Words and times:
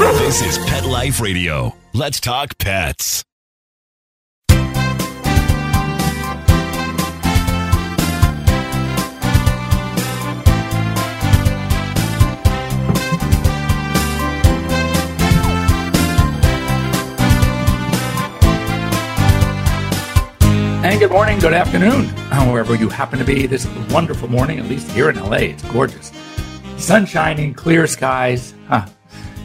This 0.00 0.40
is 0.40 0.56
Pet 0.64 0.86
Life 0.86 1.20
Radio. 1.20 1.76
Let's 1.92 2.20
talk 2.20 2.56
pets. 2.56 3.22
And 20.82 20.98
good 20.98 21.10
morning, 21.10 21.38
good 21.40 21.52
afternoon, 21.52 22.06
however 22.30 22.74
you 22.74 22.88
happen 22.88 23.18
to 23.18 23.24
be 23.26 23.46
this 23.46 23.66
is 23.66 23.92
wonderful 23.92 24.30
morning, 24.30 24.58
at 24.58 24.64
least 24.64 24.90
here 24.92 25.10
in 25.10 25.16
LA. 25.16 25.36
It's 25.36 25.62
gorgeous. 25.64 26.10
Sunshine 26.78 27.38
and 27.38 27.54
clear 27.54 27.86
skies. 27.86 28.54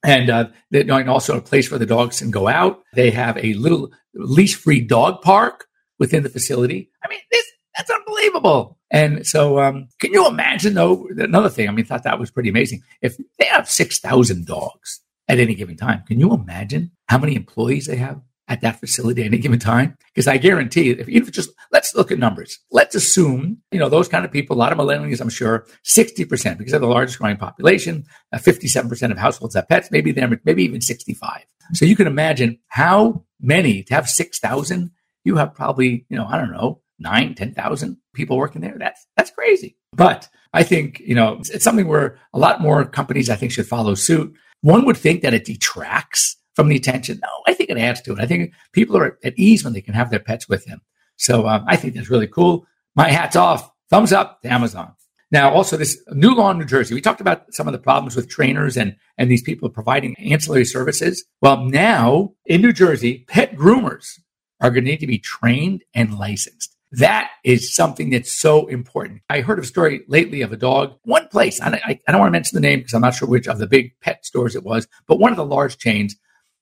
and, 0.03 0.29
uh, 0.29 0.49
also 1.07 1.37
a 1.37 1.41
place 1.41 1.71
where 1.71 1.79
the 1.79 1.85
dogs 1.85 2.19
can 2.19 2.31
go 2.31 2.47
out. 2.47 2.81
They 2.93 3.11
have 3.11 3.37
a 3.37 3.53
little 3.53 3.91
leash 4.13 4.55
free 4.55 4.81
dog 4.81 5.21
park 5.21 5.65
within 5.97 6.23
the 6.23 6.29
facility. 6.29 6.91
I 7.03 7.07
mean, 7.07 7.19
this, 7.31 7.45
that's 7.75 7.89
unbelievable. 7.89 8.77
And 8.91 9.25
so, 9.25 9.59
um, 9.59 9.87
can 9.99 10.11
you 10.13 10.27
imagine 10.27 10.73
though, 10.73 11.07
another 11.17 11.49
thing, 11.49 11.67
I 11.67 11.71
mean, 11.71 11.85
I 11.85 11.87
thought 11.87 12.03
that 12.03 12.19
was 12.19 12.31
pretty 12.31 12.49
amazing. 12.49 12.81
If 13.01 13.17
they 13.39 13.45
have 13.45 13.69
6,000 13.69 14.45
dogs 14.45 15.01
at 15.27 15.39
any 15.39 15.55
given 15.55 15.77
time, 15.77 16.03
can 16.07 16.19
you 16.19 16.33
imagine 16.33 16.91
how 17.07 17.17
many 17.17 17.35
employees 17.35 17.87
they 17.87 17.97
have? 17.97 18.21
At 18.47 18.61
that 18.61 18.79
facility 18.79 19.21
at 19.21 19.27
any 19.27 19.37
given 19.37 19.59
time? 19.59 19.97
Because 20.13 20.27
I 20.27 20.37
guarantee 20.37 20.91
if 20.91 21.07
even 21.09 21.31
just 21.31 21.49
let's 21.71 21.95
look 21.95 22.11
at 22.11 22.19
numbers. 22.19 22.59
Let's 22.71 22.95
assume, 22.95 23.61
you 23.71 23.79
know, 23.79 23.89
those 23.89 24.07
kind 24.07 24.25
of 24.25 24.31
people, 24.31 24.55
a 24.55 24.59
lot 24.59 24.71
of 24.71 24.77
millennials, 24.77 25.21
I'm 25.21 25.29
sure, 25.29 25.65
60%, 25.85 26.57
because 26.57 26.71
they're 26.71 26.79
the 26.79 26.87
largest 26.87 27.19
growing 27.19 27.37
population, 27.37 28.05
uh, 28.33 28.37
57% 28.37 29.11
of 29.11 29.17
households 29.17 29.55
have 29.55 29.67
pets, 29.67 29.89
maybe 29.91 30.11
them, 30.11 30.39
maybe 30.43 30.63
even 30.63 30.81
65. 30.81 31.45
So 31.73 31.85
you 31.85 31.95
can 31.95 32.07
imagine 32.07 32.59
how 32.67 33.25
many 33.41 33.83
to 33.83 33.93
have 33.93 34.09
6,000, 34.09 34.91
you 35.23 35.35
have 35.35 35.53
probably, 35.53 36.05
you 36.09 36.17
know, 36.17 36.25
I 36.25 36.37
don't 36.37 36.51
know, 36.51 36.81
nine, 36.99 37.35
10,000 37.35 37.97
people 38.13 38.37
working 38.37 38.61
there. 38.61 38.75
That's, 38.77 39.05
that's 39.15 39.31
crazy. 39.31 39.77
But 39.93 40.29
I 40.53 40.63
think, 40.63 40.99
you 41.01 41.15
know, 41.15 41.33
it's, 41.33 41.49
it's 41.49 41.63
something 41.63 41.87
where 41.87 42.17
a 42.33 42.39
lot 42.39 42.61
more 42.61 42.85
companies, 42.85 43.29
I 43.29 43.35
think, 43.35 43.51
should 43.51 43.67
follow 43.67 43.95
suit. 43.95 44.33
One 44.61 44.85
would 44.85 44.97
think 44.97 45.21
that 45.21 45.33
it 45.33 45.45
detracts 45.45 46.37
from 46.57 46.69
the 46.69 46.75
attention. 46.75 47.19
No, 47.21 47.29
I 47.45 47.53
think 47.53 47.69
it 47.69 47.77
adds 47.77 48.01
to 48.01 48.13
it. 48.13 48.19
I 48.19 48.25
think 48.25 48.51
people 48.73 48.97
are 48.97 49.19
at 49.23 49.37
ease 49.37 49.63
when 49.63 49.73
they 49.73 49.81
can 49.81 49.93
have 49.93 50.09
their 50.09 50.19
pets 50.19 50.49
with 50.49 50.65
them. 50.65 50.81
So 51.15 51.47
um, 51.47 51.63
I 51.67 51.75
think 51.75 51.93
that's 51.93 52.09
really 52.09 52.25
cool. 52.25 52.65
My 52.95 53.09
hat's 53.09 53.35
off. 53.35 53.69
Thumbs 53.91 54.11
up 54.11 54.41
to 54.41 54.51
Amazon. 54.51 54.91
Now, 55.29 55.51
also 55.53 55.77
this 55.77 56.01
new 56.13 56.33
law 56.33 56.49
in 56.49 56.57
New 56.57 56.65
Jersey. 56.65 56.95
We 56.95 57.01
talked 57.01 57.21
about 57.21 57.53
some 57.53 57.67
of 57.67 57.73
the 57.73 57.79
problems 57.79 58.15
with 58.15 58.27
trainers 58.27 58.75
and, 58.75 58.95
and 59.19 59.29
these 59.29 59.43
people 59.43 59.69
providing 59.69 60.15
ancillary 60.17 60.65
services. 60.65 61.23
Well, 61.43 61.63
now 61.63 62.33
in 62.47 62.63
New 62.63 62.73
Jersey, 62.73 63.23
pet 63.27 63.55
groomers 63.55 64.19
are 64.59 64.71
going 64.71 64.85
to 64.85 64.89
need 64.89 65.01
to 65.01 65.05
be 65.07 65.19
trained 65.19 65.83
and 65.93 66.17
licensed. 66.17 66.75
That 66.91 67.29
is 67.43 67.75
something 67.75 68.09
that's 68.09 68.31
so 68.31 68.65
important. 68.65 69.21
I 69.29 69.41
heard 69.41 69.59
a 69.59 69.63
story 69.63 70.01
lately 70.07 70.41
of 70.41 70.51
a 70.51 70.57
dog, 70.57 70.97
one 71.03 71.27
place, 71.27 71.61
I, 71.61 71.79
I 71.85 72.11
don't 72.11 72.19
want 72.19 72.29
to 72.29 72.31
mention 72.31 72.55
the 72.55 72.67
name 72.67 72.79
because 72.79 72.95
I'm 72.95 73.01
not 73.01 73.13
sure 73.13 73.27
which 73.27 73.47
of 73.47 73.59
the 73.59 73.67
big 73.67 73.91
pet 74.01 74.25
stores 74.25 74.55
it 74.55 74.63
was, 74.63 74.87
but 75.05 75.19
one 75.19 75.31
of 75.31 75.37
the 75.37 75.45
large 75.45 75.77
chains 75.77 76.15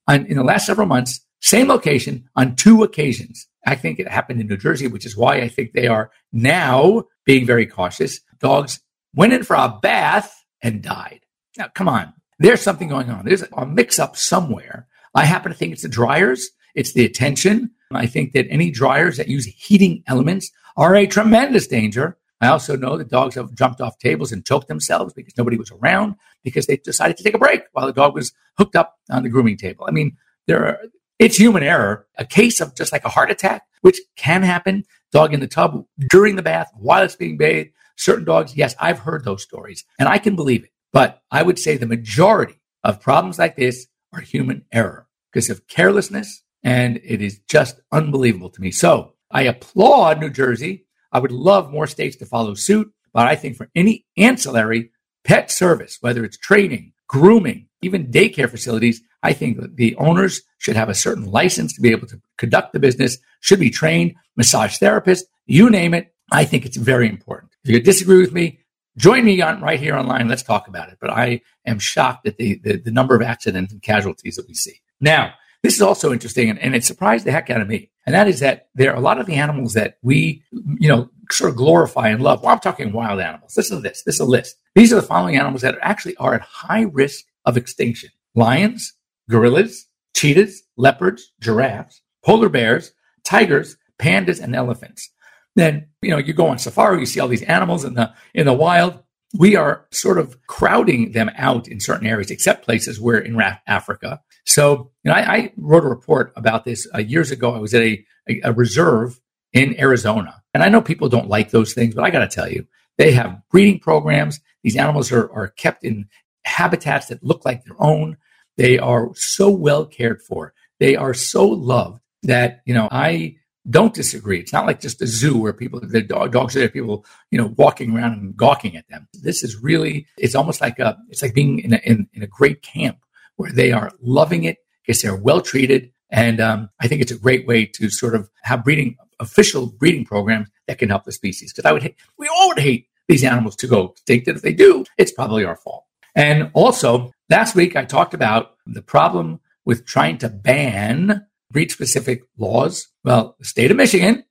on, 0.06 0.26
in 0.26 0.36
the 0.36 0.44
last 0.44 0.66
several 0.66 0.86
months, 0.86 1.20
same 1.40 1.68
location 1.68 2.28
on 2.34 2.56
two 2.56 2.82
occasions. 2.82 3.46
I 3.66 3.74
think 3.74 3.98
it 3.98 4.08
happened 4.08 4.40
in 4.40 4.46
New 4.46 4.56
Jersey, 4.56 4.86
which 4.86 5.06
is 5.06 5.16
why 5.16 5.36
I 5.36 5.48
think 5.48 5.72
they 5.72 5.86
are 5.86 6.10
now 6.32 7.04
being 7.24 7.44
very 7.46 7.66
cautious. 7.66 8.20
Dogs 8.38 8.80
went 9.14 9.32
in 9.32 9.42
for 9.42 9.56
a 9.56 9.78
bath 9.82 10.44
and 10.62 10.82
died. 10.82 11.20
Now, 11.58 11.68
come 11.74 11.88
on. 11.88 12.12
There's 12.38 12.60
something 12.60 12.88
going 12.88 13.10
on. 13.10 13.24
There's 13.24 13.44
a 13.52 13.66
mix 13.66 13.98
up 13.98 14.16
somewhere. 14.16 14.86
I 15.14 15.24
happen 15.24 15.50
to 15.50 15.56
think 15.56 15.72
it's 15.72 15.82
the 15.82 15.88
dryers. 15.88 16.50
It's 16.74 16.92
the 16.92 17.04
attention. 17.04 17.70
I 17.92 18.06
think 18.06 18.32
that 18.32 18.46
any 18.50 18.70
dryers 18.70 19.16
that 19.16 19.28
use 19.28 19.46
heating 19.46 20.02
elements 20.06 20.50
are 20.76 20.94
a 20.94 21.06
tremendous 21.06 21.66
danger. 21.66 22.18
I 22.40 22.48
also 22.48 22.76
know 22.76 22.98
that 22.98 23.08
dogs 23.08 23.34
have 23.36 23.54
jumped 23.54 23.80
off 23.80 23.98
tables 23.98 24.30
and 24.30 24.44
choked 24.44 24.68
themselves 24.68 25.14
because 25.14 25.36
nobody 25.38 25.56
was 25.56 25.70
around 25.70 26.16
because 26.44 26.66
they 26.66 26.76
decided 26.76 27.16
to 27.16 27.22
take 27.22 27.34
a 27.34 27.38
break 27.38 27.62
while 27.72 27.86
the 27.86 27.92
dog 27.92 28.14
was 28.14 28.32
hooked 28.58 28.76
up 28.76 28.98
on 29.10 29.22
the 29.22 29.28
grooming 29.28 29.56
table. 29.56 29.86
I 29.88 29.90
mean, 29.90 30.16
there 30.46 30.66
are, 30.66 30.78
it's 31.18 31.36
human 31.36 31.62
error. 31.62 32.06
A 32.18 32.26
case 32.26 32.60
of 32.60 32.74
just 32.74 32.92
like 32.92 33.04
a 33.04 33.10
heart 33.10 33.30
attack, 33.30 33.62
which 33.80 33.98
can 34.16 34.42
happen, 34.42 34.84
dog 35.12 35.32
in 35.32 35.40
the 35.40 35.46
tub 35.46 35.86
during 36.10 36.36
the 36.36 36.42
bath 36.42 36.70
while 36.74 37.02
it's 37.02 37.16
being 37.16 37.38
bathed. 37.38 37.70
Certain 37.96 38.24
dogs, 38.24 38.54
yes, 38.54 38.74
I've 38.78 38.98
heard 39.00 39.24
those 39.24 39.42
stories 39.42 39.84
and 39.98 40.08
I 40.08 40.18
can 40.18 40.36
believe 40.36 40.64
it. 40.64 40.70
But 40.92 41.22
I 41.30 41.42
would 41.42 41.58
say 41.58 41.76
the 41.76 41.86
majority 41.86 42.60
of 42.84 43.00
problems 43.00 43.38
like 43.38 43.56
this 43.56 43.86
are 44.12 44.20
human 44.20 44.64
error 44.72 45.08
because 45.32 45.48
of 45.48 45.66
carelessness. 45.68 46.42
And 46.62 47.00
it 47.04 47.22
is 47.22 47.38
just 47.48 47.80
unbelievable 47.92 48.50
to 48.50 48.60
me. 48.60 48.70
So 48.70 49.14
I 49.30 49.42
applaud 49.42 50.20
New 50.20 50.30
Jersey 50.30 50.85
I 51.12 51.18
would 51.18 51.32
love 51.32 51.70
more 51.70 51.86
states 51.86 52.16
to 52.16 52.26
follow 52.26 52.54
suit, 52.54 52.90
but 53.12 53.26
I 53.26 53.36
think 53.36 53.56
for 53.56 53.70
any 53.74 54.04
ancillary 54.16 54.90
pet 55.24 55.50
service, 55.50 55.98
whether 56.00 56.24
it's 56.24 56.36
training, 56.36 56.92
grooming, 57.08 57.68
even 57.82 58.10
daycare 58.10 58.50
facilities, 58.50 59.00
I 59.22 59.32
think 59.32 59.58
the 59.76 59.96
owners 59.96 60.42
should 60.58 60.76
have 60.76 60.88
a 60.88 60.94
certain 60.94 61.26
license 61.26 61.74
to 61.74 61.80
be 61.80 61.90
able 61.90 62.06
to 62.08 62.20
conduct 62.36 62.72
the 62.72 62.80
business, 62.80 63.18
should 63.40 63.60
be 63.60 63.70
trained, 63.70 64.14
massage 64.36 64.78
therapists, 64.78 65.24
you 65.46 65.70
name 65.70 65.94
it. 65.94 66.14
I 66.30 66.44
think 66.44 66.66
it's 66.66 66.76
very 66.76 67.08
important. 67.08 67.52
If 67.64 67.70
you 67.70 67.80
disagree 67.80 68.20
with 68.20 68.32
me, 68.32 68.60
join 68.96 69.24
me 69.24 69.40
on 69.40 69.60
right 69.60 69.80
here 69.80 69.96
online. 69.96 70.28
Let's 70.28 70.42
talk 70.42 70.68
about 70.68 70.88
it. 70.88 70.98
But 71.00 71.10
I 71.10 71.40
am 71.64 71.78
shocked 71.78 72.26
at 72.26 72.36
the, 72.36 72.60
the, 72.62 72.76
the 72.78 72.90
number 72.90 73.14
of 73.14 73.22
accidents 73.22 73.72
and 73.72 73.82
casualties 73.82 74.36
that 74.36 74.48
we 74.48 74.54
see. 74.54 74.80
Now, 75.00 75.34
this 75.62 75.74
is 75.74 75.82
also 75.82 76.12
interesting, 76.12 76.50
and, 76.50 76.58
and 76.58 76.74
it 76.74 76.84
surprised 76.84 77.24
the 77.26 77.32
heck 77.32 77.50
out 77.50 77.60
of 77.60 77.68
me. 77.68 77.90
And 78.06 78.14
that 78.14 78.28
is 78.28 78.40
that 78.40 78.68
there 78.74 78.92
are 78.92 78.96
a 78.96 79.00
lot 79.00 79.18
of 79.18 79.26
the 79.26 79.34
animals 79.34 79.74
that 79.74 79.98
we, 80.02 80.42
you 80.78 80.88
know, 80.88 81.10
sort 81.30 81.50
of 81.50 81.56
glorify 81.56 82.08
and 82.08 82.22
love. 82.22 82.42
Well, 82.42 82.52
I'm 82.52 82.60
talking 82.60 82.92
wild 82.92 83.20
animals. 83.20 83.56
Listen 83.56 83.78
to 83.78 83.82
this. 83.82 84.02
This 84.02 84.16
is 84.16 84.20
a 84.20 84.24
list. 84.24 84.56
These 84.76 84.92
are 84.92 84.96
the 84.96 85.02
following 85.02 85.36
animals 85.36 85.62
that 85.62 85.76
actually 85.82 86.16
are 86.16 86.34
at 86.34 86.42
high 86.42 86.82
risk 86.82 87.24
of 87.44 87.56
extinction. 87.56 88.10
Lions, 88.34 88.94
gorillas, 89.28 89.88
cheetahs, 90.14 90.62
leopards, 90.76 91.32
giraffes, 91.40 92.00
polar 92.24 92.48
bears, 92.48 92.92
tigers, 93.24 93.76
pandas, 93.98 94.40
and 94.40 94.54
elephants. 94.54 95.10
Then, 95.56 95.88
you 96.00 96.10
know, 96.10 96.18
you 96.18 96.32
go 96.32 96.46
on 96.46 96.58
safari, 96.58 97.00
you 97.00 97.06
see 97.06 97.18
all 97.18 97.28
these 97.28 97.42
animals 97.42 97.84
in 97.84 97.94
the, 97.94 98.12
in 98.34 98.46
the 98.46 98.52
wild 98.52 99.02
we 99.38 99.56
are 99.56 99.86
sort 99.90 100.18
of 100.18 100.36
crowding 100.46 101.12
them 101.12 101.30
out 101.36 101.68
in 101.68 101.80
certain 101.80 102.06
areas, 102.06 102.30
except 102.30 102.64
places 102.64 103.00
where 103.00 103.18
in 103.18 103.40
Africa. 103.66 104.20
So, 104.46 104.90
you 105.02 105.10
know, 105.10 105.16
I, 105.16 105.34
I 105.34 105.52
wrote 105.56 105.84
a 105.84 105.88
report 105.88 106.32
about 106.36 106.64
this 106.64 106.86
uh, 106.94 106.98
years 106.98 107.30
ago. 107.30 107.54
I 107.54 107.58
was 107.58 107.74
at 107.74 107.82
a, 107.82 108.04
a, 108.44 108.52
reserve 108.52 109.20
in 109.52 109.78
Arizona, 109.78 110.42
and 110.54 110.62
I 110.62 110.68
know 110.68 110.80
people 110.80 111.08
don't 111.08 111.28
like 111.28 111.50
those 111.50 111.74
things, 111.74 111.94
but 111.94 112.04
I 112.04 112.10
got 112.10 112.20
to 112.20 112.28
tell 112.28 112.50
you, 112.50 112.66
they 112.96 113.12
have 113.12 113.40
breeding 113.50 113.80
programs. 113.80 114.40
These 114.62 114.76
animals 114.76 115.10
are, 115.12 115.30
are 115.32 115.48
kept 115.48 115.84
in 115.84 116.08
habitats 116.44 117.08
that 117.08 117.24
look 117.24 117.44
like 117.44 117.64
their 117.64 117.80
own. 117.80 118.16
They 118.56 118.78
are 118.78 119.10
so 119.14 119.50
well 119.50 119.84
cared 119.84 120.22
for. 120.22 120.54
They 120.78 120.96
are 120.96 121.14
so 121.14 121.46
loved 121.46 122.00
that, 122.22 122.62
you 122.66 122.74
know, 122.74 122.88
I 122.90 123.36
don't 123.68 123.94
disagree. 123.94 124.38
It's 124.38 124.52
not 124.52 124.66
like 124.66 124.80
just 124.80 125.02
a 125.02 125.06
zoo 125.06 125.36
where 125.36 125.52
people, 125.52 125.80
the 125.80 126.02
dog, 126.02 126.32
dogs 126.32 126.54
are 126.54 126.60
there, 126.60 126.68
people, 126.68 127.04
you 127.30 127.38
know, 127.38 127.52
walking 127.56 127.96
around 127.96 128.12
and 128.12 128.36
gawking 128.36 128.76
at 128.76 128.88
them. 128.88 129.08
This 129.12 129.42
is 129.42 129.56
really, 129.60 130.06
it's 130.18 130.36
almost 130.36 130.60
like 130.60 130.78
a, 130.78 130.96
it's 131.08 131.22
like 131.22 131.34
being 131.34 131.58
in 131.58 131.74
a, 131.74 131.78
in, 131.78 132.08
in 132.12 132.22
a 132.22 132.28
great 132.28 132.62
camp 132.62 132.98
where 133.36 133.52
they 133.52 133.72
are 133.72 133.92
loving 134.00 134.44
it 134.44 134.58
because 134.84 135.02
they're 135.02 135.16
well 135.16 135.40
treated. 135.40 135.90
And 136.10 136.40
um, 136.40 136.70
I 136.80 136.88
think 136.88 137.02
it's 137.02 137.12
a 137.12 137.18
great 137.18 137.46
way 137.46 137.66
to 137.66 137.90
sort 137.90 138.14
of 138.14 138.30
have 138.42 138.64
breeding, 138.64 138.96
official 139.20 139.66
breeding 139.66 140.04
programs 140.04 140.48
that 140.66 140.78
can 140.78 140.88
help 140.88 141.04
the 141.04 141.12
species. 141.12 141.52
Because 141.52 141.68
I 141.68 141.72
would 141.72 141.82
hate, 141.82 141.96
we 142.18 142.28
all 142.28 142.48
would 142.48 142.58
hate 142.58 142.88
these 143.08 143.24
animals 143.24 143.56
to 143.56 143.66
go 143.66 143.90
extinct. 143.90 144.28
If 144.28 144.42
they 144.42 144.52
do, 144.52 144.84
it's 144.98 145.12
probably 145.12 145.44
our 145.44 145.56
fault. 145.56 145.84
And 146.14 146.50
also, 146.54 147.12
last 147.28 147.54
week 147.54 147.76
I 147.76 147.84
talked 147.84 148.14
about 148.14 148.56
the 148.66 148.82
problem 148.82 149.40
with 149.64 149.86
trying 149.86 150.18
to 150.18 150.28
ban 150.28 151.26
breed 151.50 151.70
specific 151.70 152.22
laws. 152.38 152.88
Well, 153.04 153.36
the 153.38 153.44
state 153.44 153.70
of 153.70 153.76
Michigan, 153.76 154.24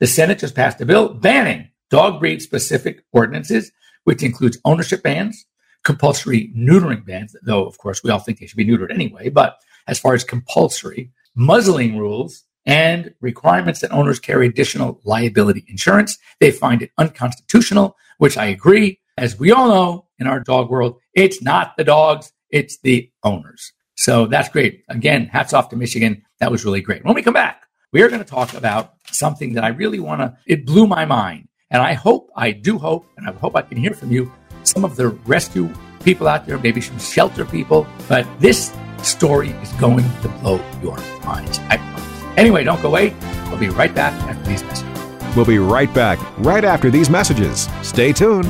the 0.00 0.06
Senate 0.06 0.38
just 0.38 0.54
passed 0.54 0.80
a 0.80 0.86
bill 0.86 1.14
banning 1.14 1.70
dog 1.90 2.20
breed 2.20 2.40
specific 2.40 3.04
ordinances, 3.12 3.72
which 4.04 4.22
includes 4.22 4.58
ownership 4.64 5.02
bans, 5.02 5.44
compulsory 5.84 6.52
neutering 6.56 7.04
bans, 7.04 7.34
though, 7.42 7.64
of 7.64 7.78
course, 7.78 8.02
we 8.02 8.10
all 8.10 8.18
think 8.18 8.38
they 8.38 8.46
should 8.46 8.56
be 8.56 8.66
neutered 8.66 8.92
anyway. 8.92 9.28
But 9.28 9.56
as 9.86 9.98
far 9.98 10.14
as 10.14 10.24
compulsory, 10.24 11.10
muzzling 11.34 11.98
rules, 11.98 12.44
and 12.66 13.14
requirements 13.20 13.80
that 13.80 13.92
owners 13.92 14.20
carry 14.20 14.46
additional 14.46 15.00
liability 15.04 15.64
insurance. 15.68 16.18
They 16.40 16.50
find 16.50 16.82
it 16.82 16.90
unconstitutional, 16.98 17.96
which 18.18 18.36
I 18.36 18.46
agree. 18.46 19.00
As 19.16 19.38
we 19.38 19.50
all 19.50 19.68
know 19.68 20.06
in 20.18 20.26
our 20.26 20.40
dog 20.40 20.70
world, 20.70 20.98
it's 21.14 21.42
not 21.42 21.76
the 21.76 21.84
dogs, 21.84 22.32
it's 22.50 22.78
the 22.78 23.10
owners. 23.22 23.72
So 23.96 24.26
that's 24.26 24.48
great. 24.48 24.84
Again, 24.88 25.26
hats 25.26 25.52
off 25.52 25.68
to 25.70 25.76
Michigan. 25.76 26.22
That 26.38 26.50
was 26.50 26.64
really 26.64 26.80
great. 26.80 27.04
When 27.04 27.14
we 27.14 27.22
come 27.22 27.34
back, 27.34 27.64
we 27.92 28.02
are 28.02 28.08
going 28.08 28.22
to 28.22 28.28
talk 28.28 28.54
about 28.54 28.94
something 29.10 29.54
that 29.54 29.64
I 29.64 29.68
really 29.68 30.00
want 30.00 30.20
to, 30.20 30.36
it 30.46 30.64
blew 30.64 30.86
my 30.86 31.04
mind. 31.04 31.48
And 31.70 31.82
I 31.82 31.92
hope, 31.92 32.30
I 32.34 32.50
do 32.50 32.78
hope, 32.78 33.06
and 33.16 33.28
I 33.28 33.32
hope 33.32 33.56
I 33.56 33.62
can 33.62 33.78
hear 33.78 33.92
from 33.92 34.10
you 34.10 34.32
some 34.64 34.84
of 34.84 34.96
the 34.96 35.08
rescue 35.26 35.68
people 36.04 36.28
out 36.28 36.46
there, 36.46 36.58
maybe 36.58 36.80
some 36.80 36.98
shelter 36.98 37.44
people. 37.44 37.86
But 38.08 38.26
this 38.40 38.72
story 39.02 39.50
is 39.50 39.72
going 39.74 40.04
to 40.22 40.28
blow 40.40 40.60
your 40.82 40.96
minds. 41.24 41.58
I 41.68 41.76
promise. 41.76 42.38
Anyway, 42.38 42.64
don't 42.64 42.80
go 42.82 42.88
away. 42.88 43.14
We'll 43.48 43.58
be 43.58 43.68
right 43.68 43.94
back 43.94 44.12
after 44.22 44.48
these 44.48 44.62
messages. 44.64 45.36
We'll 45.36 45.46
be 45.46 45.58
right 45.58 45.92
back 45.94 46.18
right 46.38 46.64
after 46.64 46.90
these 46.90 47.10
messages. 47.10 47.68
Stay 47.82 48.12
tuned. 48.12 48.46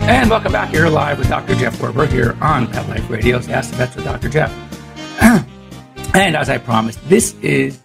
And 0.00 0.30
welcome 0.30 0.52
back 0.52 0.70
here 0.70 0.88
live 0.88 1.18
with 1.18 1.28
Dr. 1.28 1.56
Jeff 1.56 1.76
Werber 1.78 2.08
here 2.08 2.36
on 2.40 2.68
Pet 2.68 2.88
Life 2.88 3.10
Radio's 3.10 3.48
Ask 3.48 3.70
the 3.72 3.76
Vets 3.78 3.96
with 3.96 4.04
Dr. 4.04 4.28
Jeff. 4.28 4.67
And 5.20 6.36
as 6.36 6.48
I 6.48 6.58
promised, 6.58 6.98
this 7.08 7.34
is 7.42 7.80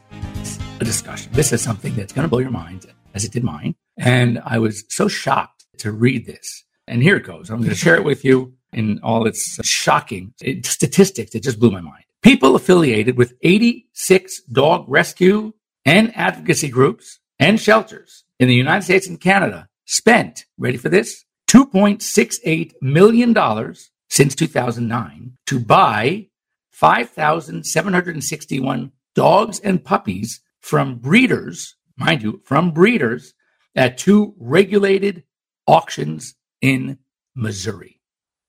a 0.80 0.86
discussion. 0.86 1.32
This 1.34 1.52
is 1.54 1.62
something 1.62 1.96
that's 1.96 2.14
going 2.14 2.24
to 2.24 2.30
blow 2.30 2.40
your 2.40 2.52
mind, 2.52 2.86
as 3.14 3.24
it 3.24 3.32
did 3.32 3.44
mine. 3.44 3.76
And 3.98 4.42
I 4.46 4.60
was 4.60 4.84
so 4.90 5.08
shocked 5.08 5.66
to 5.80 5.92
read 5.92 6.26
this. 6.26 6.64
And 6.88 7.02
here 7.02 7.16
it 7.16 7.24
goes. 7.24 7.50
I'm 7.50 7.58
going 7.58 7.70
to 7.70 7.76
share 7.76 7.96
it 7.96 8.04
with 8.04 8.26
you 8.26 8.54
in 8.72 9.00
all 9.04 9.26
its 9.26 9.60
shocking 9.66 10.34
statistics. 10.64 11.34
It 11.36 11.44
just 11.44 11.60
blew 11.60 11.72
my 11.72 11.82
mind. 11.82 12.04
People 12.22 12.56
affiliated 12.56 13.18
with 13.18 13.34
86 13.42 14.42
dog 14.44 14.86
rescue 14.88 15.54
and 15.86 16.16
advocacy 16.16 16.70
groups 16.70 17.20
and 17.40 17.60
shelters 17.60 18.24
in 18.40 18.48
the 18.48 18.56
United 18.56 18.84
States 18.84 19.08
and 19.08 19.20
Canada 19.20 19.68
spent, 19.86 20.46
ready 20.58 20.78
for 20.78 20.90
this? 20.90 21.26
$2.68 21.50 22.74
million 22.82 23.76
since 24.10 24.36
2009 24.36 25.38
to 25.46 25.60
buy 25.60 26.28
5,761 26.74 28.92
dogs 29.16 29.60
and 29.60 29.84
puppies 29.84 30.42
from 30.60 30.96
breeders, 30.96 31.76
mind 31.98 32.24
you, 32.24 32.42
from 32.44 32.72
breeders 32.72 33.34
at 33.76 33.98
two 33.98 34.34
regulated 34.38 35.24
auctions 35.68 36.36
in 36.62 36.98
Missouri. 37.36 38.00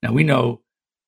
Now 0.03 0.13
we 0.13 0.25
know 0.25 0.61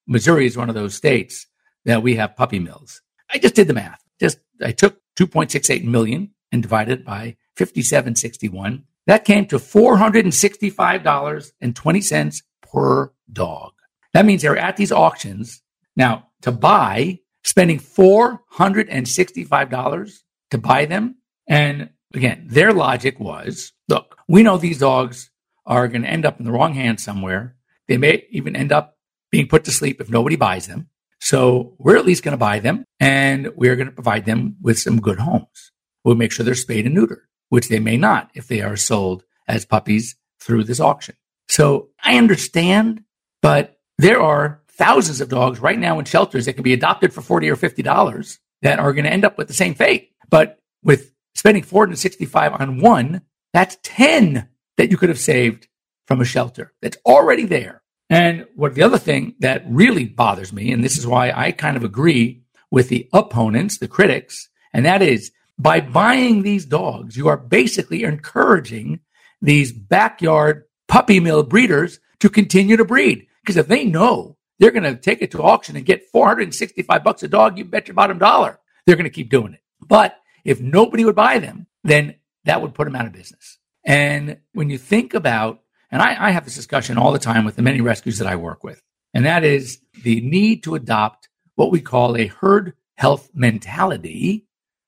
Missouri 0.07 0.46
is 0.46 0.57
one 0.57 0.68
of 0.68 0.74
those 0.74 0.94
states 0.94 1.46
that 1.85 2.02
we 2.02 2.16
have 2.16 2.35
puppy 2.37 2.59
mills. 2.59 3.02
I 3.31 3.38
just 3.38 3.55
did 3.55 3.68
the 3.68 3.74
math. 3.74 4.02
Just 4.20 4.38
I 4.62 4.72
took 4.72 5.00
2.68 5.18 5.85
million 5.85 6.31
and 6.52 6.62
divided 6.62 7.05
by 7.05 7.37
5761 7.57 8.85
that 9.07 9.24
came 9.24 9.46
to 9.46 9.59
$465.20 9.59 12.42
per 12.61 13.11
dog. 13.33 13.72
That 14.12 14.26
means 14.26 14.42
they're 14.42 14.59
at 14.59 14.76
these 14.76 14.92
auctions 14.92 15.62
now 15.96 16.29
to 16.46 16.52
buy, 16.52 17.18
spending 17.44 17.78
$465 17.78 20.18
to 20.50 20.59
buy 20.59 20.87
them. 20.87 21.16
And 21.48 21.90
again, 22.14 22.46
their 22.48 22.72
logic 22.72 23.20
was 23.20 23.72
look, 23.88 24.16
we 24.28 24.42
know 24.42 24.56
these 24.56 24.78
dogs 24.78 25.30
are 25.66 25.87
going 25.88 26.00
to 26.02 26.09
end 26.09 26.24
up 26.24 26.38
in 26.38 26.46
the 26.46 26.52
wrong 26.52 26.72
hands 26.74 27.02
somewhere. 27.02 27.56
They 27.88 27.98
may 27.98 28.26
even 28.30 28.56
end 28.56 28.72
up 28.72 28.96
being 29.30 29.48
put 29.48 29.64
to 29.64 29.72
sleep 29.72 30.00
if 30.00 30.09
nobody 30.09 30.37
buys 30.37 30.66
them. 30.66 30.88
So 31.20 31.74
we're 31.78 31.96
at 31.96 32.06
least 32.06 32.22
going 32.22 32.32
to 32.32 32.38
buy 32.38 32.61
them 32.61 32.85
and 33.00 33.50
we're 33.56 33.76
going 33.76 33.88
to 33.88 33.92
provide 33.92 34.24
them 34.24 34.56
with 34.62 34.78
some 34.78 35.00
good 35.00 35.18
homes. 35.18 35.72
We'll 36.04 36.14
make 36.14 36.32
sure 36.32 36.44
they're 36.44 36.54
spayed 36.54 36.87
and 36.87 36.96
neutered 36.96 37.26
which 37.48 37.68
they 37.68 37.80
may 37.80 37.96
not 37.96 38.30
if 38.35 38.48
they 38.48 38.61
are 38.61 38.76
sold 38.76 39.24
as 39.48 39.64
puppies 39.64 40.16
through 40.40 40.64
this 40.64 40.80
auction. 40.80 41.14
So 41.48 41.88
I 42.02 42.16
understand, 42.16 43.02
but 43.42 43.78
there 43.98 44.20
are 44.20 44.62
thousands 44.76 45.20
of 45.20 45.28
dogs 45.28 45.60
right 45.60 45.78
now 45.78 45.98
in 45.98 46.04
shelters 46.04 46.46
that 46.46 46.54
can 46.54 46.62
be 46.62 46.72
adopted 46.72 47.12
for 47.12 47.22
40 47.22 47.50
or 47.50 47.56
$50 47.56 48.38
that 48.62 48.78
are 48.78 48.92
going 48.92 49.04
to 49.04 49.12
end 49.12 49.24
up 49.24 49.38
with 49.38 49.48
the 49.48 49.54
same 49.54 49.74
fate. 49.74 50.10
But 50.28 50.58
with 50.82 51.12
spending 51.34 51.62
465 51.62 52.52
on 52.54 52.80
one, 52.80 53.22
that's 53.52 53.78
10 53.82 54.48
that 54.76 54.90
you 54.90 54.96
could 54.96 55.08
have 55.08 55.18
saved 55.18 55.68
from 56.06 56.20
a 56.20 56.24
shelter 56.24 56.72
that's 56.80 56.98
already 57.06 57.46
there. 57.46 57.82
And 58.08 58.46
what 58.54 58.74
the 58.74 58.82
other 58.82 58.98
thing 58.98 59.34
that 59.40 59.64
really 59.66 60.04
bothers 60.04 60.52
me, 60.52 60.70
and 60.70 60.84
this 60.84 60.96
is 60.96 61.06
why 61.06 61.32
I 61.34 61.50
kind 61.52 61.76
of 61.76 61.84
agree 61.84 62.42
with 62.70 62.88
the 62.88 63.08
opponents, 63.12 63.78
the 63.78 63.88
critics, 63.88 64.48
and 64.72 64.84
that 64.84 65.02
is 65.02 65.32
by 65.58 65.80
buying 65.80 66.42
these 66.42 66.66
dogs, 66.66 67.16
you 67.16 67.28
are 67.28 67.36
basically 67.36 68.04
encouraging 68.04 69.00
these 69.40 69.72
backyard 69.72 70.64
puppy 70.86 71.18
mill 71.18 71.42
breeders 71.42 71.98
to 72.20 72.28
continue 72.28 72.76
to 72.76 72.84
breed. 72.84 73.26
Because 73.42 73.56
if 73.56 73.68
they 73.68 73.84
know 73.84 74.36
they're 74.59 74.71
going 74.71 74.83
to 74.83 74.97
take 74.97 75.23
it 75.23 75.31
to 75.33 75.42
auction 75.42 75.77
and 75.77 75.85
get 75.85 76.07
465 76.11 77.05
bucks 77.05 77.23
a 77.23 77.29
dog, 77.29 77.59
you 77.59 77.64
bet 77.64 77.88
your 77.88 77.95
bottom 77.95 78.19
dollar 78.19 78.59
they're 78.87 78.97
going 78.97 79.05
to 79.05 79.11
keep 79.11 79.29
doing 79.29 79.53
it. 79.53 79.61
But 79.81 80.16
if 80.45 80.61
nobody 80.61 81.05
would 81.05 81.14
buy 81.14 81.38
them, 81.38 81.66
then 81.85 82.14
that 82.45 82.62
would 82.62 82.75
put 82.75 82.85
them 82.85 82.97
out 82.97 83.07
of 83.07 83.12
business. 83.12 83.59
And 83.85 84.38
when 84.53 84.71
you 84.71 84.79
think 84.79 85.12
about, 85.12 85.61
and 85.90 86.01
I, 86.01 86.29
I 86.29 86.31
have 86.31 86.45
this 86.45 86.55
discussion 86.55 86.97
all 86.97 87.12
the 87.12 87.19
time 87.19 87.45
with 87.45 87.57
the 87.57 87.62
many 87.62 87.81
rescues 87.81 88.19
that 88.19 88.29
I 88.29 88.37
work 88.37 88.64
with, 88.64 88.81
and 89.12 89.27
that 89.27 89.45
is 89.45 89.81
the 90.03 90.21
need 90.21 90.62
to 90.64 90.75
adopt 90.75 91.29
what 91.55 91.71
we 91.71 91.81
call 91.81 92.16
a 92.16 92.27
herd 92.27 92.75
health 92.95 93.31
mentality 93.35 94.47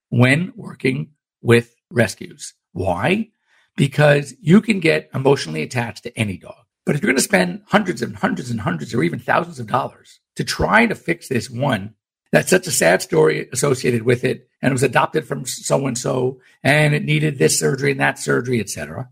when 0.09 0.53
working 0.55 1.11
with 1.41 1.75
rescues. 1.91 2.53
Why? 2.73 3.29
Because 3.75 4.33
you 4.41 4.61
can 4.61 4.79
get 4.79 5.09
emotionally 5.13 5.61
attached 5.61 6.03
to 6.03 6.17
any 6.17 6.37
dog. 6.37 6.65
But 6.89 6.95
if 6.95 7.03
you're 7.03 7.11
going 7.11 7.17
to 7.17 7.21
spend 7.21 7.61
hundreds 7.67 8.01
and 8.01 8.15
hundreds 8.15 8.49
and 8.49 8.59
hundreds 8.59 8.95
or 8.95 9.03
even 9.03 9.19
thousands 9.19 9.59
of 9.59 9.67
dollars 9.67 10.19
to 10.37 10.43
try 10.43 10.87
to 10.87 10.95
fix 10.95 11.27
this 11.27 11.47
one, 11.47 11.93
that's 12.31 12.49
such 12.49 12.65
a 12.65 12.71
sad 12.71 13.03
story 13.03 13.47
associated 13.53 14.01
with 14.01 14.23
it, 14.23 14.49
and 14.59 14.71
it 14.71 14.73
was 14.73 14.81
adopted 14.81 15.27
from 15.27 15.45
so 15.45 15.85
and 15.85 15.95
so, 15.95 16.39
and 16.63 16.95
it 16.95 17.03
needed 17.03 17.37
this 17.37 17.59
surgery 17.59 17.91
and 17.91 17.99
that 17.99 18.17
surgery, 18.17 18.59
etc. 18.59 19.07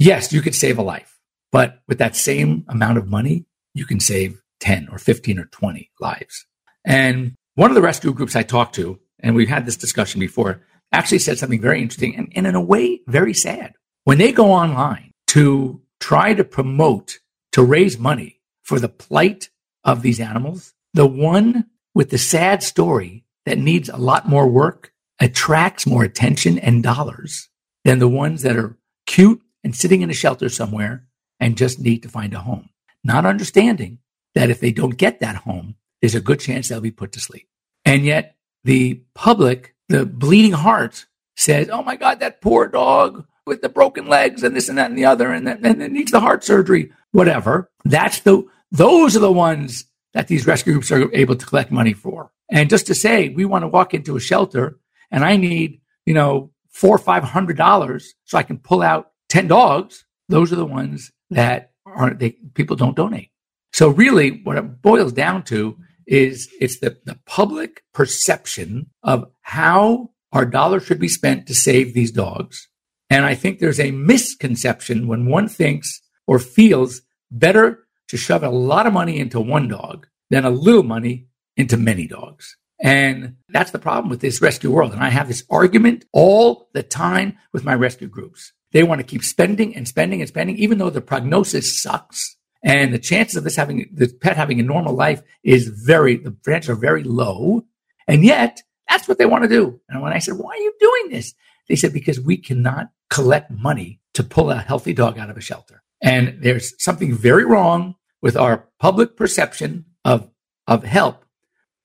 Yes, 0.00 0.32
you 0.32 0.42
could 0.42 0.56
save 0.56 0.76
a 0.76 0.82
life, 0.82 1.20
but 1.52 1.82
with 1.86 1.98
that 1.98 2.16
same 2.16 2.64
amount 2.66 2.98
of 2.98 3.06
money, 3.06 3.46
you 3.74 3.86
can 3.86 4.00
save 4.00 4.42
10 4.58 4.88
or 4.90 4.98
15 4.98 5.38
or 5.38 5.44
20 5.44 5.88
lives. 6.00 6.46
And 6.84 7.36
one 7.54 7.70
of 7.70 7.76
the 7.76 7.80
rescue 7.80 8.12
groups 8.12 8.34
I 8.34 8.42
talked 8.42 8.74
to 8.74 8.98
and 9.20 9.36
we've 9.36 9.48
had 9.48 9.66
this 9.66 9.76
discussion 9.76 10.18
before, 10.18 10.62
actually 10.90 11.20
said 11.20 11.38
something 11.38 11.60
very 11.60 11.80
interesting 11.80 12.16
and, 12.16 12.32
and 12.34 12.48
in 12.48 12.56
a 12.56 12.60
way, 12.60 13.02
very 13.06 13.34
sad. 13.34 13.74
When 14.02 14.18
they 14.18 14.32
go 14.32 14.50
online 14.50 15.12
to 15.28 15.80
try 16.00 16.34
to 16.34 16.44
promote, 16.44 17.19
to 17.52 17.62
raise 17.62 17.98
money 17.98 18.40
for 18.62 18.78
the 18.78 18.88
plight 18.88 19.50
of 19.84 20.02
these 20.02 20.20
animals, 20.20 20.74
the 20.94 21.06
one 21.06 21.66
with 21.94 22.10
the 22.10 22.18
sad 22.18 22.62
story 22.62 23.24
that 23.46 23.58
needs 23.58 23.88
a 23.88 23.96
lot 23.96 24.28
more 24.28 24.46
work 24.46 24.92
attracts 25.20 25.86
more 25.86 26.04
attention 26.04 26.58
and 26.58 26.82
dollars 26.82 27.48
than 27.84 27.98
the 27.98 28.08
ones 28.08 28.42
that 28.42 28.56
are 28.56 28.76
cute 29.06 29.42
and 29.64 29.74
sitting 29.74 30.02
in 30.02 30.10
a 30.10 30.14
shelter 30.14 30.48
somewhere 30.48 31.04
and 31.38 31.56
just 31.56 31.80
need 31.80 32.02
to 32.02 32.08
find 32.08 32.34
a 32.34 32.40
home. 32.40 32.68
not 33.02 33.24
understanding 33.24 33.98
that 34.34 34.50
if 34.50 34.60
they 34.60 34.70
don't 34.70 34.98
get 34.98 35.20
that 35.20 35.36
home, 35.36 35.74
there's 36.00 36.14
a 36.14 36.20
good 36.20 36.38
chance 36.38 36.68
they'll 36.68 36.82
be 36.82 36.90
put 36.90 37.12
to 37.12 37.20
sleep. 37.20 37.48
And 37.84 38.04
yet 38.04 38.36
the 38.62 39.02
public, 39.14 39.74
the 39.88 40.04
bleeding 40.04 40.52
heart 40.52 41.06
says, 41.36 41.70
Oh 41.70 41.82
my 41.82 41.96
God, 41.96 42.20
that 42.20 42.42
poor 42.42 42.68
dog 42.68 43.24
with 43.50 43.60
the 43.62 43.68
broken 43.68 44.06
legs 44.06 44.44
and 44.44 44.54
this 44.54 44.68
and 44.68 44.78
that 44.78 44.88
and 44.88 44.96
the 44.96 45.04
other, 45.04 45.32
and, 45.32 45.46
and 45.48 45.82
it 45.82 45.90
needs 45.90 46.12
the 46.12 46.20
heart 46.20 46.44
surgery, 46.44 46.92
whatever. 47.10 47.68
That's 47.84 48.20
the, 48.20 48.44
those 48.70 49.16
are 49.16 49.20
the 49.20 49.32
ones 49.32 49.84
that 50.14 50.28
these 50.28 50.46
rescue 50.46 50.72
groups 50.72 50.92
are 50.92 51.12
able 51.12 51.34
to 51.34 51.44
collect 51.44 51.72
money 51.72 51.92
for. 51.92 52.30
And 52.48 52.70
just 52.70 52.86
to 52.86 52.94
say, 52.94 53.28
we 53.28 53.44
want 53.44 53.64
to 53.64 53.68
walk 53.68 53.92
into 53.92 54.16
a 54.16 54.20
shelter 54.20 54.78
and 55.10 55.24
I 55.24 55.36
need, 55.36 55.80
you 56.06 56.14
know, 56.14 56.52
four 56.70 56.94
or 56.94 56.98
five 56.98 57.24
hundred 57.24 57.56
dollars 57.56 58.14
so 58.24 58.38
I 58.38 58.44
can 58.44 58.58
pull 58.58 58.82
out 58.82 59.10
10 59.28 59.48
dogs. 59.48 60.04
Those 60.28 60.52
are 60.52 60.56
the 60.56 60.64
ones 60.64 61.10
that 61.30 61.72
aren't 61.84 62.20
they 62.20 62.36
people 62.54 62.76
don't 62.76 62.96
donate. 62.96 63.30
So 63.72 63.88
really 63.88 64.42
what 64.44 64.56
it 64.56 64.80
boils 64.80 65.12
down 65.12 65.42
to 65.44 65.76
is 66.06 66.48
it's 66.60 66.78
the, 66.78 66.96
the 67.04 67.18
public 67.26 67.82
perception 67.92 68.90
of 69.02 69.30
how 69.42 70.10
our 70.32 70.46
dollar 70.46 70.78
should 70.78 71.00
be 71.00 71.08
spent 71.08 71.46
to 71.46 71.54
save 71.54 71.94
these 71.94 72.12
dogs. 72.12 72.68
And 73.10 73.26
I 73.26 73.34
think 73.34 73.58
there's 73.58 73.80
a 73.80 73.90
misconception 73.90 75.08
when 75.08 75.26
one 75.26 75.48
thinks 75.48 76.00
or 76.26 76.38
feels 76.38 77.02
better 77.30 77.86
to 78.08 78.16
shove 78.16 78.44
a 78.44 78.50
lot 78.50 78.86
of 78.86 78.92
money 78.92 79.18
into 79.18 79.40
one 79.40 79.68
dog 79.68 80.06
than 80.30 80.44
a 80.44 80.50
little 80.50 80.84
money 80.84 81.26
into 81.56 81.76
many 81.76 82.06
dogs. 82.06 82.56
And 82.80 83.36
that's 83.48 83.72
the 83.72 83.78
problem 83.78 84.08
with 84.08 84.20
this 84.20 84.40
rescue 84.40 84.70
world. 84.70 84.92
And 84.92 85.02
I 85.02 85.10
have 85.10 85.28
this 85.28 85.44
argument 85.50 86.06
all 86.12 86.68
the 86.72 86.82
time 86.82 87.36
with 87.52 87.64
my 87.64 87.74
rescue 87.74 88.08
groups. 88.08 88.52
They 88.72 88.84
want 88.84 89.00
to 89.00 89.06
keep 89.06 89.24
spending 89.24 89.76
and 89.76 89.86
spending 89.86 90.20
and 90.20 90.28
spending, 90.28 90.56
even 90.56 90.78
though 90.78 90.90
the 90.90 91.00
prognosis 91.00 91.82
sucks. 91.82 92.36
And 92.62 92.94
the 92.94 92.98
chances 92.98 93.36
of 93.36 93.44
this 93.44 93.56
having, 93.56 93.90
the 93.92 94.08
pet 94.20 94.36
having 94.36 94.60
a 94.60 94.62
normal 94.62 94.94
life 94.94 95.22
is 95.42 95.68
very, 95.68 96.16
the 96.16 96.36
chances 96.44 96.70
are 96.70 96.74
very 96.74 97.02
low. 97.02 97.64
And 98.06 98.24
yet 98.24 98.62
that's 98.88 99.08
what 99.08 99.18
they 99.18 99.26
want 99.26 99.44
to 99.44 99.48
do. 99.48 99.80
And 99.88 100.00
when 100.00 100.12
I 100.12 100.18
said, 100.18 100.34
why 100.34 100.52
are 100.52 100.56
you 100.56 100.72
doing 100.78 101.10
this? 101.10 101.34
They 101.70 101.76
said, 101.76 101.92
because 101.92 102.18
we 102.18 102.36
cannot 102.36 102.90
collect 103.10 103.52
money 103.52 104.00
to 104.14 104.24
pull 104.24 104.50
a 104.50 104.56
healthy 104.56 104.92
dog 104.92 105.20
out 105.20 105.30
of 105.30 105.36
a 105.36 105.40
shelter. 105.40 105.84
And 106.02 106.36
there's 106.42 106.74
something 106.82 107.14
very 107.14 107.44
wrong 107.44 107.94
with 108.20 108.36
our 108.36 108.66
public 108.80 109.16
perception 109.16 109.84
of, 110.04 110.28
of 110.66 110.82
help 110.82 111.24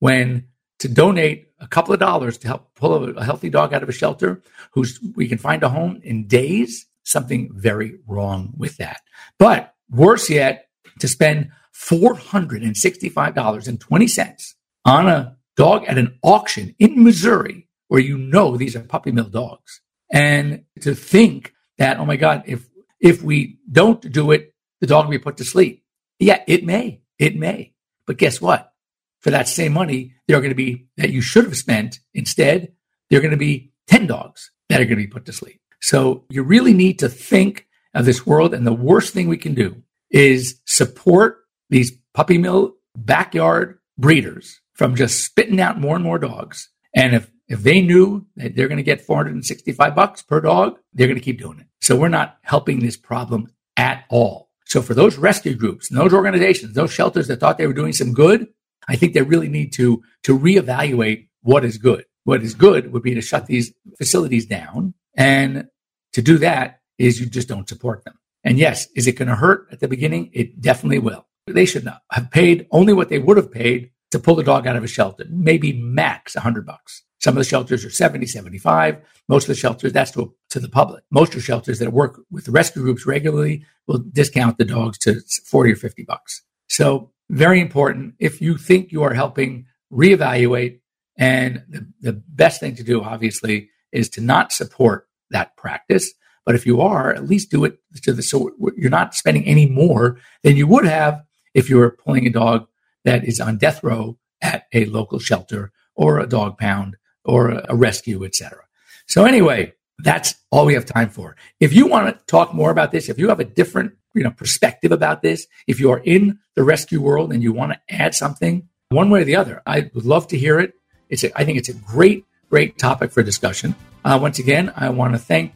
when 0.00 0.48
to 0.80 0.88
donate 0.88 1.50
a 1.60 1.68
couple 1.68 1.94
of 1.94 2.00
dollars 2.00 2.36
to 2.38 2.48
help 2.48 2.74
pull 2.74 2.94
a, 2.94 3.12
a 3.12 3.22
healthy 3.22 3.48
dog 3.48 3.72
out 3.72 3.84
of 3.84 3.88
a 3.88 3.92
shelter 3.92 4.42
who's 4.72 4.98
we 5.14 5.28
can 5.28 5.38
find 5.38 5.62
a 5.62 5.68
home 5.68 6.00
in 6.02 6.26
days, 6.26 6.86
something 7.04 7.48
very 7.54 8.00
wrong 8.08 8.54
with 8.56 8.78
that. 8.78 9.02
But 9.38 9.72
worse 9.88 10.28
yet, 10.28 10.66
to 10.98 11.06
spend 11.06 11.52
$465.20 11.76 14.54
on 14.84 15.08
a 15.08 15.36
dog 15.56 15.84
at 15.84 15.96
an 15.96 16.18
auction 16.24 16.74
in 16.80 17.04
Missouri 17.04 17.65
where 17.88 18.00
you 18.00 18.18
know 18.18 18.56
these 18.56 18.76
are 18.76 18.80
puppy 18.80 19.12
mill 19.12 19.28
dogs. 19.28 19.80
And 20.10 20.64
to 20.80 20.94
think 20.94 21.52
that, 21.78 21.98
oh 21.98 22.06
my 22.06 22.16
God, 22.16 22.44
if, 22.46 22.66
if 23.00 23.22
we 23.22 23.58
don't 23.70 24.00
do 24.12 24.30
it, 24.32 24.54
the 24.80 24.86
dog 24.86 25.06
will 25.06 25.12
be 25.12 25.18
put 25.18 25.36
to 25.38 25.44
sleep. 25.44 25.84
Yeah, 26.18 26.42
it 26.46 26.64
may, 26.64 27.02
it 27.18 27.36
may. 27.36 27.72
But 28.06 28.18
guess 28.18 28.40
what? 28.40 28.72
For 29.20 29.30
that 29.30 29.48
same 29.48 29.72
money, 29.72 30.14
there 30.26 30.36
are 30.36 30.40
going 30.40 30.50
to 30.50 30.54
be 30.54 30.86
that 30.96 31.10
you 31.10 31.20
should 31.20 31.44
have 31.44 31.56
spent 31.56 32.00
instead, 32.14 32.72
there 33.10 33.18
are 33.18 33.22
going 33.22 33.30
to 33.32 33.36
be 33.36 33.72
10 33.88 34.06
dogs 34.06 34.50
that 34.68 34.80
are 34.80 34.84
going 34.84 34.98
to 34.98 35.04
be 35.04 35.06
put 35.06 35.24
to 35.26 35.32
sleep. 35.32 35.60
So 35.80 36.24
you 36.28 36.42
really 36.42 36.74
need 36.74 36.98
to 37.00 37.08
think 37.08 37.66
of 37.94 38.04
this 38.04 38.26
world. 38.26 38.54
And 38.54 38.66
the 38.66 38.72
worst 38.72 39.12
thing 39.12 39.28
we 39.28 39.36
can 39.36 39.54
do 39.54 39.82
is 40.10 40.60
support 40.64 41.38
these 41.70 41.92
puppy 42.14 42.38
mill 42.38 42.74
backyard 42.96 43.78
breeders 43.98 44.60
from 44.74 44.94
just 44.94 45.24
spitting 45.24 45.60
out 45.60 45.80
more 45.80 45.96
and 45.96 46.04
more 46.04 46.18
dogs. 46.18 46.70
And 46.94 47.14
if, 47.14 47.30
if 47.48 47.62
they 47.62 47.80
knew 47.80 48.26
that 48.36 48.56
they're 48.56 48.68
going 48.68 48.76
to 48.76 48.82
get 48.82 49.00
465 49.00 49.94
bucks 49.94 50.22
per 50.22 50.40
dog, 50.40 50.78
they're 50.92 51.06
going 51.06 51.18
to 51.18 51.24
keep 51.24 51.38
doing 51.38 51.60
it. 51.60 51.66
So 51.80 51.96
we're 51.96 52.08
not 52.08 52.38
helping 52.42 52.80
this 52.80 52.96
problem 52.96 53.48
at 53.76 54.04
all. 54.08 54.50
So 54.66 54.82
for 54.82 54.94
those 54.94 55.16
rescue 55.16 55.54
groups 55.54 55.88
those 55.88 56.12
organizations, 56.12 56.74
those 56.74 56.92
shelters 56.92 57.28
that 57.28 57.38
thought 57.38 57.56
they 57.56 57.68
were 57.68 57.72
doing 57.72 57.92
some 57.92 58.12
good, 58.12 58.48
I 58.88 58.96
think 58.96 59.14
they 59.14 59.22
really 59.22 59.48
need 59.48 59.72
to, 59.74 60.02
to 60.24 60.36
reevaluate 60.36 61.28
what 61.42 61.64
is 61.64 61.78
good. 61.78 62.04
What 62.24 62.42
is 62.42 62.54
good 62.54 62.92
would 62.92 63.04
be 63.04 63.14
to 63.14 63.20
shut 63.20 63.46
these 63.46 63.72
facilities 63.96 64.46
down. 64.46 64.94
And 65.14 65.68
to 66.14 66.22
do 66.22 66.38
that 66.38 66.80
is 66.98 67.20
you 67.20 67.26
just 67.26 67.46
don't 67.46 67.68
support 67.68 68.04
them. 68.04 68.18
And 68.42 68.58
yes, 68.58 68.88
is 68.96 69.06
it 69.06 69.12
going 69.12 69.28
to 69.28 69.36
hurt 69.36 69.68
at 69.70 69.80
the 69.80 69.88
beginning? 69.88 70.30
It 70.32 70.60
definitely 70.60 70.98
will. 70.98 71.26
They 71.46 71.64
should 71.64 71.84
not 71.84 72.02
have 72.10 72.30
paid 72.32 72.66
only 72.72 72.92
what 72.92 73.08
they 73.08 73.20
would 73.20 73.36
have 73.36 73.52
paid 73.52 73.90
to 74.10 74.18
pull 74.18 74.34
the 74.34 74.42
dog 74.42 74.66
out 74.66 74.76
of 74.76 74.84
a 74.84 74.88
shelter, 74.88 75.24
maybe 75.28 75.72
max 75.72 76.34
100 76.34 76.66
bucks. 76.66 77.02
Some 77.20 77.36
of 77.36 77.42
the 77.42 77.48
shelters 77.48 77.84
are 77.84 77.90
70, 77.90 78.26
75. 78.26 78.98
Most 79.28 79.44
of 79.44 79.48
the 79.48 79.54
shelters, 79.54 79.92
that's 79.92 80.10
to, 80.12 80.34
to 80.50 80.60
the 80.60 80.68
public. 80.68 81.04
Most 81.10 81.30
of 81.30 81.36
the 81.36 81.40
shelters 81.40 81.78
that 81.78 81.92
work 81.92 82.20
with 82.30 82.44
the 82.44 82.52
rescue 82.52 82.82
groups 82.82 83.06
regularly 83.06 83.64
will 83.86 83.98
discount 83.98 84.58
the 84.58 84.64
dogs 84.64 84.98
to 84.98 85.20
40 85.44 85.72
or 85.72 85.76
50 85.76 86.04
bucks. 86.04 86.42
So 86.68 87.10
very 87.30 87.60
important. 87.60 88.14
If 88.18 88.40
you 88.40 88.56
think 88.56 88.92
you 88.92 89.02
are 89.02 89.14
helping, 89.14 89.66
reevaluate. 89.92 90.80
And 91.18 91.62
the, 91.68 91.86
the 92.00 92.12
best 92.12 92.60
thing 92.60 92.76
to 92.76 92.82
do, 92.82 93.02
obviously, 93.02 93.70
is 93.92 94.10
to 94.10 94.20
not 94.20 94.52
support 94.52 95.08
that 95.30 95.56
practice 95.56 96.12
but 96.46 96.54
if 96.54 96.64
you 96.64 96.80
are, 96.80 97.12
at 97.12 97.28
least 97.28 97.50
do 97.50 97.64
it 97.64 97.78
to 98.02 98.12
the 98.12 98.22
so 98.22 98.52
you're 98.76 98.88
not 98.88 99.14
spending 99.14 99.44
any 99.44 99.66
more 99.66 100.18
than 100.44 100.56
you 100.56 100.66
would 100.68 100.86
have 100.86 101.22
if 101.54 101.68
you 101.68 101.76
were 101.76 101.90
pulling 101.90 102.26
a 102.26 102.30
dog 102.30 102.68
that 103.04 103.24
is 103.24 103.40
on 103.40 103.58
death 103.58 103.82
row 103.82 104.16
at 104.40 104.66
a 104.72 104.84
local 104.84 105.18
shelter 105.18 105.72
or 105.96 106.20
a 106.20 106.26
dog 106.26 106.56
pound 106.56 106.96
or 107.26 107.50
a 107.50 107.74
rescue, 107.74 108.24
etc. 108.24 108.64
So 109.06 109.24
anyway, 109.24 109.74
that's 109.98 110.34
all 110.50 110.66
we 110.66 110.74
have 110.74 110.86
time 110.86 111.10
for. 111.10 111.36
If 111.60 111.72
you 111.72 111.86
want 111.86 112.08
to 112.08 112.24
talk 112.26 112.54
more 112.54 112.70
about 112.70 112.92
this, 112.92 113.08
if 113.08 113.18
you 113.18 113.28
have 113.28 113.40
a 113.40 113.44
different 113.44 113.94
you 114.14 114.22
know 114.22 114.30
perspective 114.30 114.92
about 114.92 115.22
this, 115.22 115.46
if 115.66 115.80
you 115.80 115.90
are 115.90 116.00
in 116.04 116.38
the 116.54 116.64
rescue 116.64 117.00
world 117.00 117.32
and 117.32 117.42
you 117.42 117.52
want 117.52 117.72
to 117.72 117.80
add 117.94 118.14
something 118.14 118.68
one 118.88 119.10
way 119.10 119.22
or 119.22 119.24
the 119.24 119.36
other, 119.36 119.62
I 119.66 119.90
would 119.94 120.04
love 120.04 120.28
to 120.28 120.38
hear 120.38 120.58
it. 120.60 120.74
It's 121.08 121.24
a, 121.24 121.38
I 121.38 121.44
think 121.44 121.58
it's 121.58 121.68
a 121.68 121.74
great 121.74 122.24
great 122.50 122.78
topic 122.78 123.10
for 123.10 123.22
discussion. 123.22 123.74
Uh, 124.04 124.18
once 124.20 124.38
again, 124.38 124.72
I 124.76 124.88
want 124.90 125.14
to 125.14 125.18
thank 125.18 125.52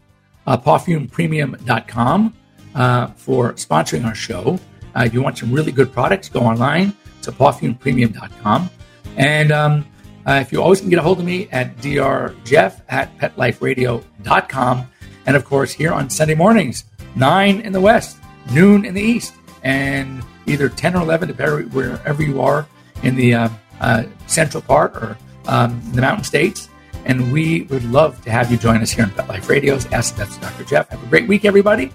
uh, 0.46 0.56
pawfumepremium.com 0.56 2.34
uh, 2.74 3.06
for 3.08 3.52
sponsoring 3.54 4.04
our 4.04 4.14
show. 4.14 4.58
Uh, 4.96 5.04
if 5.06 5.14
you 5.14 5.22
want 5.22 5.38
some 5.38 5.52
really 5.52 5.72
good 5.72 5.92
products, 5.92 6.28
go 6.28 6.40
online 6.40 6.92
to 7.22 7.30
pawfumepremium.com. 7.30 8.70
And 9.16 9.52
um, 9.52 9.86
uh, 10.30 10.38
if 10.38 10.52
you 10.52 10.62
always 10.62 10.80
can 10.80 10.88
get 10.88 10.98
a 11.00 11.02
hold 11.02 11.18
of 11.18 11.24
me 11.24 11.48
at 11.50 11.76
drjeff 11.78 12.80
at 12.88 13.16
petliferadio.com. 13.18 14.86
And 15.26 15.36
of 15.36 15.44
course, 15.44 15.72
here 15.72 15.92
on 15.92 16.08
Sunday 16.08 16.36
mornings, 16.36 16.84
9 17.16 17.60
in 17.60 17.72
the 17.72 17.80
West, 17.80 18.16
noon 18.52 18.84
in 18.84 18.94
the 18.94 19.02
East, 19.02 19.34
and 19.64 20.22
either 20.46 20.68
10 20.68 20.94
or 20.94 21.02
11, 21.02 21.28
depending 21.28 21.68
wherever 21.70 22.22
you 22.22 22.40
are 22.40 22.64
in 23.02 23.16
the 23.16 23.34
uh, 23.34 23.48
uh, 23.80 24.04
central 24.28 24.62
part 24.62 24.94
or 24.94 25.18
um, 25.48 25.82
the 25.94 26.00
mountain 26.00 26.22
states. 26.22 26.68
And 27.06 27.32
we 27.32 27.62
would 27.62 27.84
love 27.84 28.22
to 28.22 28.30
have 28.30 28.52
you 28.52 28.56
join 28.56 28.82
us 28.82 28.92
here 28.92 29.06
on 29.06 29.10
Pet 29.10 29.28
Life 29.28 29.48
Radio's 29.48 29.86
Ask 29.86 30.14
That's 30.14 30.36
Dr. 30.36 30.62
Jeff. 30.62 30.90
Have 30.90 31.02
a 31.02 31.06
great 31.08 31.26
week, 31.26 31.44
everybody. 31.44 31.92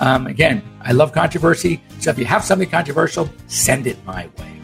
Um, 0.00 0.26
again, 0.26 0.62
I 0.82 0.92
love 0.92 1.12
controversy. 1.12 1.80
So 1.98 2.10
if 2.10 2.18
you 2.18 2.26
have 2.26 2.44
something 2.44 2.68
controversial, 2.68 3.30
send 3.46 3.86
it 3.86 4.04
my 4.04 4.28
way. 4.38 4.60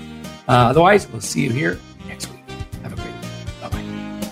Uh, 0.48 0.68
otherwise, 0.68 1.09
we'll 1.09 1.22
see 1.22 1.42
you 1.42 1.50
here 1.50 1.81